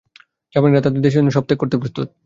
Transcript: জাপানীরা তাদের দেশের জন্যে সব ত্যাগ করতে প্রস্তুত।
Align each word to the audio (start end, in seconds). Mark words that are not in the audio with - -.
জাপানীরা 0.55 0.83
তাদের 0.83 1.01
দেশের 1.01 1.19
জন্যে 1.19 1.35
সব 1.35 1.43
ত্যাগ 1.47 1.57
করতে 1.59 1.75
প্রস্তুত। 1.77 2.07